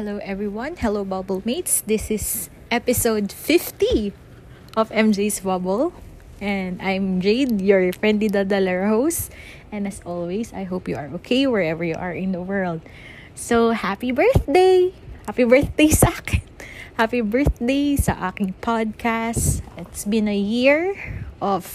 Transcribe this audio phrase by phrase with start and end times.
[0.00, 0.80] Hello, everyone.
[0.80, 1.84] Hello, Bubble Mates.
[1.84, 4.16] This is episode 50
[4.72, 5.92] of MJ's Bubble.
[6.40, 9.28] And I'm Jade, your friendly Dadalar host.
[9.68, 12.80] And as always, I hope you are okay wherever you are in the world.
[13.36, 14.96] So, happy birthday!
[15.28, 16.48] Happy birthday sa akin!
[16.96, 19.60] Happy birthday sa aking podcast.
[19.76, 20.96] It's been a year
[21.44, 21.68] of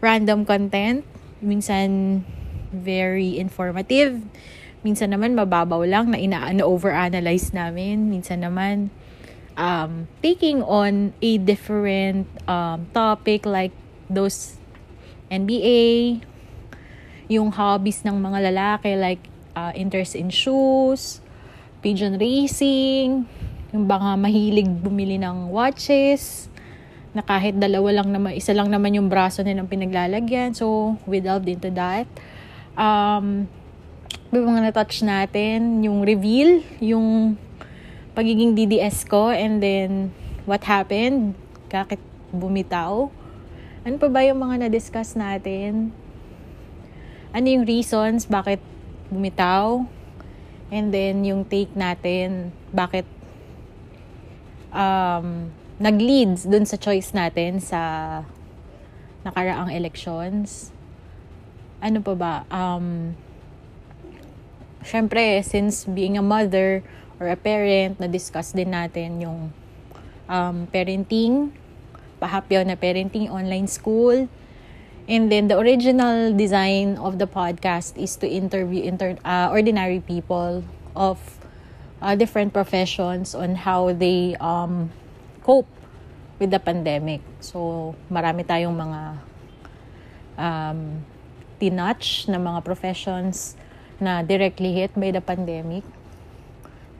[0.00, 1.04] random content.
[1.44, 2.24] Minsan,
[2.72, 4.24] very informative
[4.86, 8.10] Minsan naman mababaw lang na ina overanalyze namin.
[8.10, 8.94] Minsan naman
[9.58, 13.74] um, taking on a different um, topic like
[14.06, 14.56] those
[15.28, 16.22] NBA,
[17.28, 19.20] yung hobbies ng mga lalaki like
[19.52, 21.20] uh, interest in shoes,
[21.84, 23.28] pigeon racing,
[23.74, 26.48] yung baka mahilig bumili ng watches,
[27.12, 30.56] na kahit dalawa lang naman, isa lang naman yung braso nilang pinaglalagyan.
[30.56, 32.08] So, we delved into that.
[32.78, 33.50] Um,
[34.28, 37.40] may mga na-touch natin, yung reveal, yung
[38.12, 40.12] pagiging DDS ko, and then
[40.44, 41.32] what happened,
[41.72, 41.96] bakit
[42.28, 43.08] bumitaw.
[43.88, 45.96] Ano pa ba yung mga na-discuss natin?
[47.32, 48.60] Ano yung reasons bakit
[49.08, 49.88] bumitaw?
[50.68, 53.08] And then yung take natin, bakit
[54.76, 55.48] um,
[55.80, 57.80] nag-leads dun sa choice natin sa
[59.24, 60.68] nakaraang elections.
[61.80, 62.34] Ano pa ba?
[62.52, 63.16] Um,
[64.82, 66.82] syempre, since being a mother
[67.18, 69.38] or a parent, na-discuss din natin yung
[70.30, 71.50] um, parenting,
[72.22, 74.28] pahapyaw na parenting, online school.
[75.08, 80.62] And then the original design of the podcast is to interview inter, uh, ordinary people
[80.94, 81.16] of
[82.02, 84.92] uh, different professions on how they um,
[85.42, 85.68] cope
[86.38, 87.24] with the pandemic.
[87.40, 89.00] So, marami tayong mga
[90.38, 91.02] um,
[91.58, 93.58] tinouch na mga professions
[93.98, 95.82] na directly hit by the pandemic.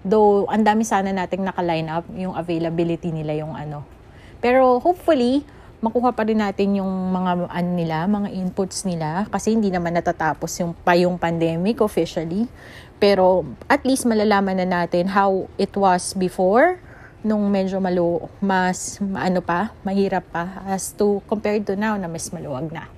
[0.07, 3.83] Though, ang dami sana nating naka-line up yung availability nila yung ano.
[4.39, 5.43] Pero hopefully,
[5.79, 10.51] makuha pa rin natin yung mga ano nila, mga inputs nila kasi hindi naman natatapos
[10.59, 12.51] yung pa yung pandemic officially.
[12.99, 16.83] Pero at least malalaman na natin how it was before
[17.23, 22.31] nung medyo malo mas ano pa, mahirap pa as to compared to now na mas
[22.31, 22.98] maluwag na.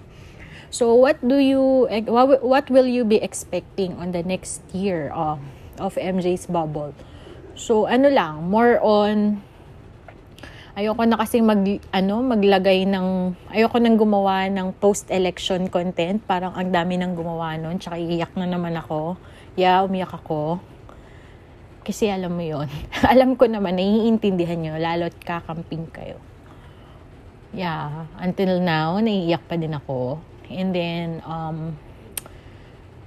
[0.71, 5.43] So what do you what, will you be expecting on the next year of
[5.83, 6.95] of MJ's bubble?
[7.59, 9.43] So ano lang, more on
[10.79, 16.23] ayoko na kasi mag ano maglagay ng ayoko nang gumawa ng post election content.
[16.23, 19.19] Parang ang dami nang gumawa noon tsaka iiyak na naman ako.
[19.59, 20.63] Yeah umiyak ako.
[21.83, 22.71] Kasi alam mo yon
[23.13, 26.23] alam ko naman naiintindihan nyo lalo't kakamping kayo.
[27.51, 31.79] Yeah until now naiiyak pa din ako And then, um,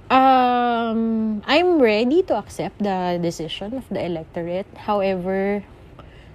[0.08, 4.66] um, I'm ready to accept the decision of the electorate.
[4.74, 5.62] However,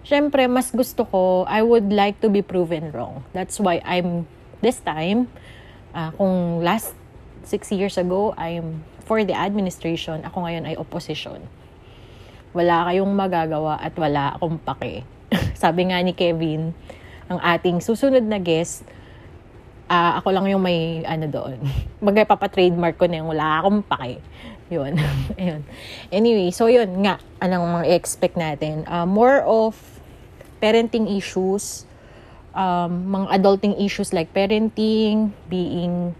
[0.06, 3.26] syempre, mas gusto ko, I would like to be proven wrong.
[3.34, 4.30] That's why I'm,
[4.62, 5.28] this time,
[5.94, 6.94] uh, kung last
[7.44, 11.42] six years ago, I'm for the administration, ako ngayon ay opposition.
[12.54, 15.02] Wala kayong magagawa at wala akong pake.
[15.58, 16.78] Sabi nga ni Kevin,
[17.26, 18.86] ang ating susunod na guest,
[19.90, 21.58] uh, ako lang yung may ano doon.
[22.08, 24.22] Bagay papa-trademark ko na yung wala akong pake.
[24.70, 24.94] Yun.
[25.42, 25.62] Ayun.
[26.14, 27.18] Anyway, so yun nga.
[27.42, 28.86] Anong mga expect natin?
[28.86, 29.76] Uh, more of
[30.62, 31.90] parenting issues,
[32.54, 36.14] um, mga adulting issues like parenting, being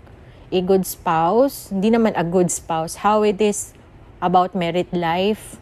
[0.50, 3.78] a good spouse, hindi naman a good spouse, how it is
[4.24, 5.62] about married life,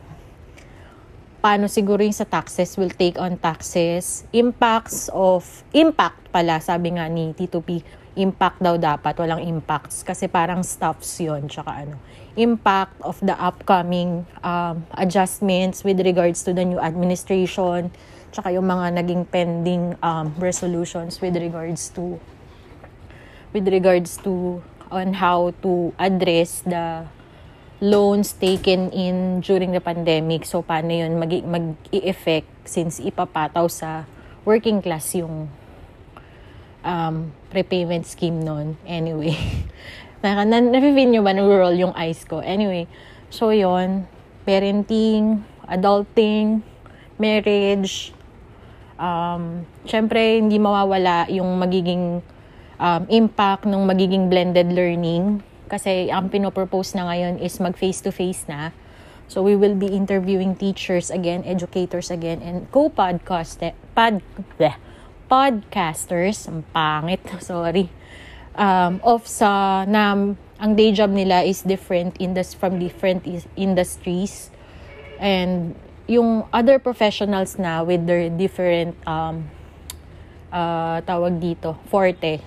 [1.39, 7.05] paano siguro yung sa taxes will take on taxes, impacts of, impact pala, sabi nga
[7.07, 7.85] ni T2P,
[8.17, 10.01] impact daw dapat, walang impacts.
[10.01, 11.95] Kasi parang stuffs yon tsaka ano.
[12.37, 17.89] Impact of the upcoming um, adjustments with regards to the new administration,
[18.33, 22.21] tsaka yung mga naging pending um, resolutions with regards to
[23.55, 24.61] with regards to
[24.93, 27.05] on how to address the
[27.79, 30.45] loans taken in during the pandemic.
[30.45, 34.09] So, paano yun mag- mag-i-effect since ipapataw sa
[34.45, 35.51] working class yung
[36.81, 37.15] um,
[37.53, 38.75] repayment scheme nun.
[38.88, 39.38] Anyway,
[40.25, 42.41] na, na, na-feel nyo ba nag-roll yung eyes ko?
[42.41, 42.89] Anyway,
[43.29, 44.09] so yon
[44.47, 46.63] parenting, adulting,
[47.19, 48.18] marriage,
[48.97, 52.19] Um, Siyempre, hindi mawawala yung magiging
[52.81, 55.45] um, impact ng magiging blended learning.
[55.67, 58.71] Kasi ang pinopropose na ngayon is mag face-to-face na.
[59.27, 63.59] So we will be interviewing teachers again, educators again, and co-podcast
[63.91, 64.23] pod,
[64.55, 64.79] bleh,
[65.27, 66.47] podcasters.
[66.47, 67.91] Ang pangit, sorry.
[68.57, 73.45] Um, of sa na ang day job nila is different in this from different is,
[73.53, 74.49] industries
[75.21, 75.77] and
[76.07, 79.51] yung other professionals na with their different um,
[80.49, 82.39] uh, tawag dito, forte.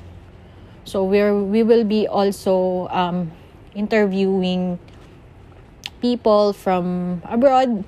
[0.90, 3.30] So we're, we will be also um,
[3.78, 4.82] interviewing
[6.02, 7.86] people from abroad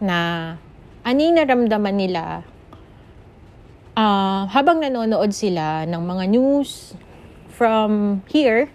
[0.00, 0.56] na
[1.04, 2.40] yung naramdaman nila?
[3.92, 6.96] Uh, habang nanonood sila ng mga news
[7.52, 8.72] from here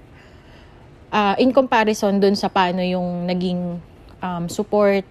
[1.09, 3.81] uh, in comparison dun sa paano yung naging
[4.21, 5.01] um, support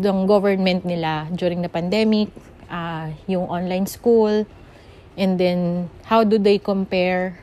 [0.00, 2.32] ng government nila during the pandemic,
[2.72, 4.48] uh, yung online school,
[5.20, 7.41] and then how do they compare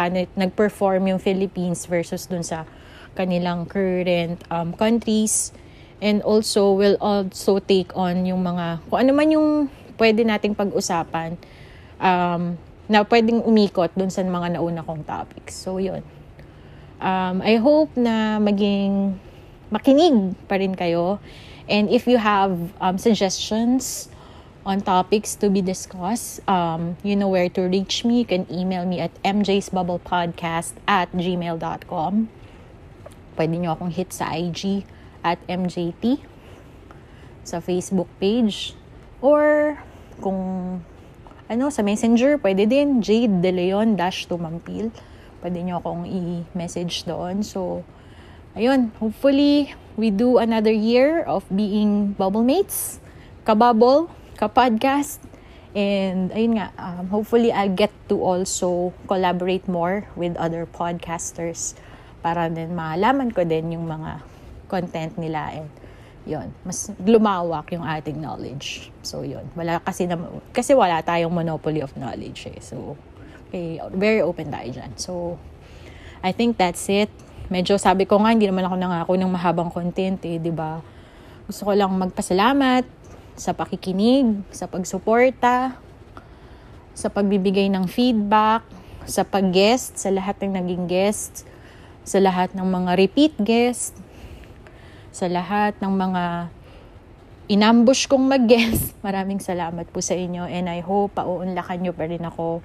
[0.00, 2.64] paano nag-perform yung Philippines versus dun sa
[3.12, 5.52] kanilang current um, countries
[6.00, 9.68] and also will also take on yung mga kung ano man yung
[10.00, 11.36] pwede nating pag-usapan
[12.00, 12.56] um,
[12.88, 15.60] na pwedeng umikot dun sa mga nauna kong topics.
[15.60, 16.00] So, yun.
[16.96, 19.20] Um, I hope na maging
[19.68, 21.20] makinig pa rin kayo
[21.70, 24.09] And if you have um, suggestions
[24.64, 28.20] on topics to be discussed, um, you know where to reach me.
[28.20, 32.12] You can email me at mjsbubblepodcast at gmail.com.
[33.36, 34.84] Pwede nyo akong hit sa IG
[35.24, 36.20] at mjt
[37.44, 38.76] sa Facebook page.
[39.24, 39.76] Or
[40.20, 40.40] kung
[41.48, 44.92] ano, sa messenger, pwede din Jade De Leon dash tumampil.
[45.40, 47.40] Pwede nyo akong i-message doon.
[47.40, 47.80] So,
[48.52, 53.00] ayun, hopefully, we do another year of being bubble mates,
[53.48, 55.20] kabubble, kapodcast,
[55.76, 61.76] and ayun nga, um, hopefully I'll get to also collaborate more with other podcasters
[62.24, 64.24] para din malaman ko din yung mga
[64.72, 65.68] content nila and
[66.28, 68.88] yon mas lumawak yung ating knowledge.
[69.04, 70.16] So yon wala kasi na,
[70.52, 72.60] kasi wala tayong monopoly of knowledge eh.
[72.60, 72.96] So
[73.48, 74.92] okay, very open tayo dyan.
[74.96, 75.36] So
[76.20, 77.08] I think that's it
[77.50, 80.78] medyo sabi ko nga, hindi naman ako nangako ng mahabang content eh, di ba?
[81.50, 82.86] Gusto ko lang magpasalamat
[83.34, 85.76] sa pakikinig, sa pagsuporta,
[86.94, 88.66] sa pagbibigay ng feedback,
[89.08, 91.48] sa pag-guest, sa lahat ng naging guest,
[92.04, 93.96] sa lahat ng mga repeat guest,
[95.10, 96.24] sa lahat ng mga
[97.50, 98.94] inambush kong mag-guest.
[99.06, 102.62] Maraming salamat po sa inyo and I hope pauunlakan nyo pa rin ako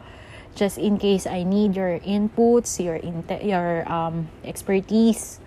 [0.55, 5.43] just in case I need your inputs, your inte- your um, expertise.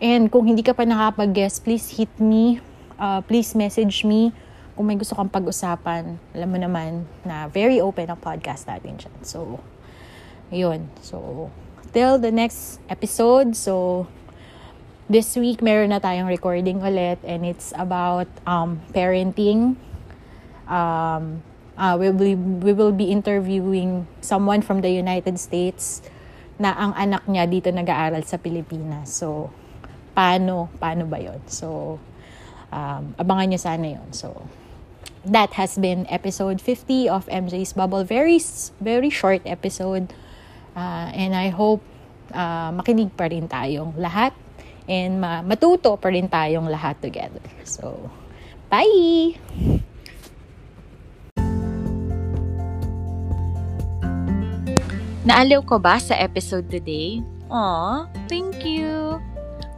[0.00, 2.62] And kung hindi ka pa nakapag-guest, please hit me.
[3.00, 4.28] Uh, please message me
[4.76, 6.20] kung may gusto kang pag-usapan.
[6.36, 9.16] Alam mo naman na very open ang podcast natin dyan.
[9.24, 9.56] So,
[10.52, 10.92] yun.
[11.00, 11.48] So,
[11.96, 13.56] till the next episode.
[13.56, 14.04] So,
[15.08, 19.80] this week meron na tayong recording ulit and it's about um, parenting.
[20.68, 21.40] Um,
[21.80, 26.04] uh, we, will, we will be interviewing someone from the United States
[26.60, 29.08] na ang anak niya dito nag-aaral sa Pilipinas.
[29.08, 29.48] So,
[30.12, 31.96] paano, paano ba yon So,
[32.72, 34.46] um, abangan niyo sana yon So,
[35.24, 38.04] that has been episode 50 of MJ's Bubble.
[38.04, 38.40] Very,
[38.80, 40.14] very short episode.
[40.74, 41.82] Uh, and I hope
[42.32, 44.32] uh, makinig pa rin tayong lahat
[44.90, 47.42] and ma- matuto pa rin tayong lahat together.
[47.66, 48.10] So,
[48.70, 49.38] bye!
[55.20, 57.22] Naaliw ko ba sa episode today?
[57.52, 59.20] Aw, thank you!